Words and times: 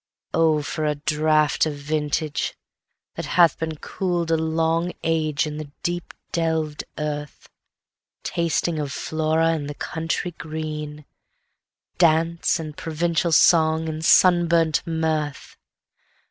2.O, 0.33 0.63
for 0.63 0.83
a 0.83 0.95
draught 0.95 1.67
of 1.67 1.75
vintage! 1.75 2.55
that 3.13 3.27
hath 3.37 3.59
beenCool'd 3.59 4.31
a 4.31 4.35
long 4.35 4.93
age 5.03 5.45
in 5.45 5.57
the 5.57 5.69
deep 5.83 6.15
delved 6.31 6.83
earth, 6.97 7.47
Tasting 8.23 8.79
of 8.79 8.91
Flora 8.91 9.49
and 9.49 9.69
the 9.69 9.75
country 9.75 10.31
green, 10.31 11.05
Dance, 11.99 12.59
and 12.59 12.75
Provencal 12.75 13.31
song, 13.31 13.87
and 13.87 14.03
sunburnt 14.03 14.81
mirth! 14.87 15.55